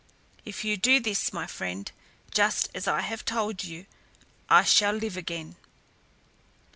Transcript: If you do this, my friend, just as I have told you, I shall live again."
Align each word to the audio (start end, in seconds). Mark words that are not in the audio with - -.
If 0.45 0.63
you 0.65 0.77
do 0.77 0.99
this, 0.99 1.31
my 1.31 1.45
friend, 1.45 1.91
just 2.31 2.69
as 2.73 2.87
I 2.87 3.01
have 3.01 3.23
told 3.23 3.63
you, 3.63 3.85
I 4.49 4.63
shall 4.63 4.93
live 4.93 5.15
again." 5.15 5.57